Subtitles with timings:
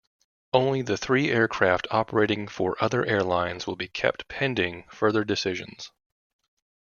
[0.51, 5.91] Only the three aircraft operating for other airlines will be kept pending further decisions.